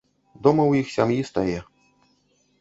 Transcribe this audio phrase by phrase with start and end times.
[0.45, 1.59] Дома ў іх сям'і стае.